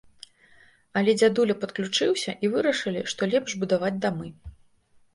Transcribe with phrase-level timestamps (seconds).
[1.01, 4.27] Але дзядуля падключыўся, і вырашылі, што лепш будаваць дамы.